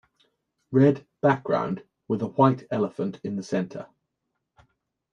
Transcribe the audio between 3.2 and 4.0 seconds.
in the center.